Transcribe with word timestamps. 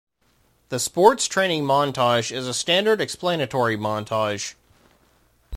The 0.69 0.79
sports 0.79 1.27
training 1.27 1.61
montage 1.61 2.35
is 2.35 2.47
a 2.47 2.55
standard 2.55 2.99
explanatory 3.01 3.77
montage. 3.77 4.55